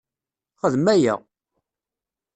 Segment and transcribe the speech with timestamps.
[0.71, 1.15] Xdem aya!